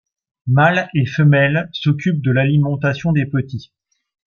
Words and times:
Mâles 0.47 0.89
et 0.95 1.05
femelles 1.05 1.69
s’occupent 1.73 2.23
de 2.23 2.31
l’alimentation 2.31 3.11
des 3.11 3.27
petits. 3.27 3.71